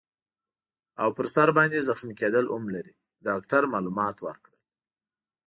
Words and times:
او 1.01 1.09
پر 1.17 1.27
سر 1.35 1.49
باندي 1.57 1.81
زخمي 1.89 2.13
کیدل 2.19 2.45
هم 2.53 2.63
لري. 2.73 2.93
ډاکټر 3.25 3.61
معلومات 3.73 4.17
ورکړل. 4.21 4.59